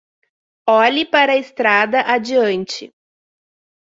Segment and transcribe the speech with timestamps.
[0.67, 2.91] Olhe para a estrada adiante